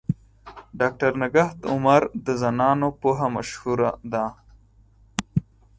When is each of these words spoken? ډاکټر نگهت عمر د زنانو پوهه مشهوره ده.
ډاکټر 0.79 1.11
نگهت 1.21 1.57
عمر 1.71 2.01
د 2.25 2.27
زنانو 2.41 2.87
پوهه 3.01 3.27
مشهوره 3.35 3.91
ده. 4.11 4.25